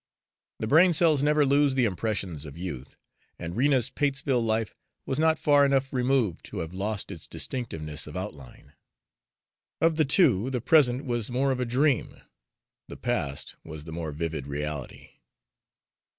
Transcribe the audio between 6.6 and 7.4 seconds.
have lost its